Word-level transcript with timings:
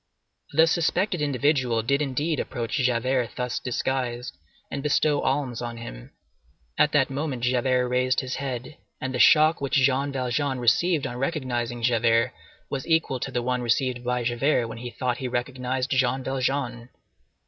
"The 0.51 0.65
suspected 0.65 1.21
individual" 1.21 1.83
did 1.83 2.01
indeed 2.01 2.39
approach 2.39 2.71
Javert 2.77 3.35
thus 3.35 3.59
disguised, 3.59 4.35
and 4.71 4.81
bestow 4.81 5.21
alms 5.21 5.61
on 5.61 5.77
him. 5.77 6.11
At 6.75 6.91
that 6.93 7.11
moment 7.11 7.43
Javert 7.43 7.87
raised 7.87 8.21
his 8.21 8.37
head, 8.37 8.77
and 8.99 9.13
the 9.13 9.19
shock 9.19 9.61
which 9.61 9.75
Jean 9.75 10.11
Valjean 10.11 10.57
received 10.57 11.05
on 11.05 11.17
recognizing 11.17 11.83
Javert 11.83 12.33
was 12.67 12.87
equal 12.87 13.19
to 13.19 13.29
the 13.29 13.43
one 13.43 13.61
received 13.61 14.03
by 14.03 14.23
Javert 14.23 14.65
when 14.67 14.79
he 14.79 14.89
thought 14.89 15.17
he 15.19 15.27
recognized 15.27 15.91
Jean 15.91 16.23
Valjean. 16.23 16.89